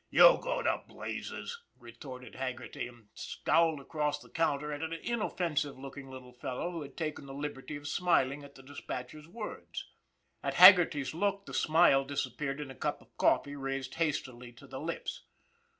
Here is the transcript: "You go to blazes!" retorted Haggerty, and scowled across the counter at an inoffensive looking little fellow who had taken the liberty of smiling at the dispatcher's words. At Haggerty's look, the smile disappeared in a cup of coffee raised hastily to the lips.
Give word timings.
"You 0.09 0.39
go 0.41 0.63
to 0.63 0.81
blazes!" 0.87 1.61
retorted 1.77 2.33
Haggerty, 2.33 2.87
and 2.87 3.09
scowled 3.13 3.79
across 3.79 4.17
the 4.19 4.31
counter 4.31 4.73
at 4.73 4.81
an 4.81 4.93
inoffensive 4.93 5.77
looking 5.77 6.09
little 6.09 6.33
fellow 6.33 6.71
who 6.71 6.81
had 6.81 6.97
taken 6.97 7.27
the 7.27 7.35
liberty 7.35 7.75
of 7.75 7.87
smiling 7.87 8.43
at 8.43 8.55
the 8.55 8.63
dispatcher's 8.63 9.27
words. 9.27 9.85
At 10.41 10.55
Haggerty's 10.55 11.13
look, 11.13 11.45
the 11.45 11.53
smile 11.53 12.03
disappeared 12.03 12.59
in 12.59 12.71
a 12.71 12.75
cup 12.75 13.03
of 13.03 13.15
coffee 13.17 13.55
raised 13.55 13.93
hastily 13.93 14.51
to 14.53 14.65
the 14.65 14.79
lips. 14.79 15.21